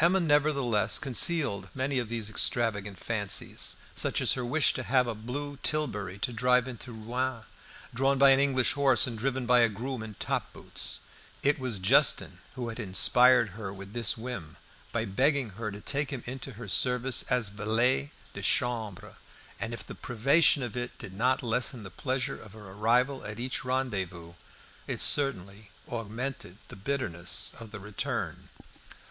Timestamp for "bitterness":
26.76-27.52